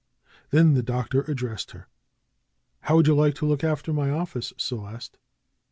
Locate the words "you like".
3.05-3.35